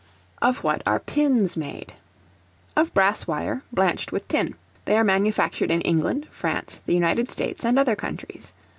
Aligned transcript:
Of 0.41 0.63
what 0.63 0.81
are 0.87 0.99
Pins 0.99 1.55
made? 1.55 1.93
Of 2.75 2.91
brass 2.91 3.27
wire, 3.27 3.61
blanched 3.71 4.11
with 4.11 4.27
tin. 4.27 4.55
They 4.85 4.97
are 4.97 5.03
manufactured 5.03 5.69
in 5.69 5.81
England, 5.81 6.27
France, 6.31 6.79
the 6.87 6.95
United 6.95 7.29
States, 7.29 7.63
and 7.63 7.77
other 7.77 7.95
countries. 7.95 8.51